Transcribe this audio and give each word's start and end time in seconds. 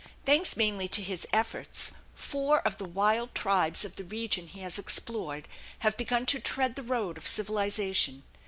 Thanks 0.25 0.57
mainly 0.57 0.87
to 0.87 1.03
his 1.03 1.27
efforts, 1.31 1.91
four 2.15 2.61
of 2.61 2.79
the 2.79 2.85
wild 2.85 3.35
tribes 3.35 3.85
of 3.85 3.97
the 3.97 4.03
region 4.03 4.47
he 4.47 4.61
has 4.61 4.79
explored 4.79 5.47
have 5.85 5.95
begun 5.95 6.25
to 6.25 6.39
tread 6.39 6.73
the 6.75 6.81
road 6.81 7.19
of 7.19 7.27
civilization. 7.27 8.23